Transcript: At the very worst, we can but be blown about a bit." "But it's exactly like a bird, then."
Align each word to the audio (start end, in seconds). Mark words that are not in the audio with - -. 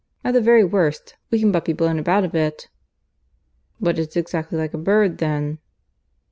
At 0.23 0.33
the 0.33 0.41
very 0.41 0.63
worst, 0.65 1.15
we 1.29 1.39
can 1.39 1.51
but 1.51 1.63
be 1.63 1.73
blown 1.73 1.99
about 1.99 2.23
a 2.23 2.27
bit." 2.27 2.69
"But 3.79 3.99
it's 3.99 4.17
exactly 4.17 4.57
like 4.57 4.73
a 4.73 4.77
bird, 4.79 5.19
then." 5.19 5.59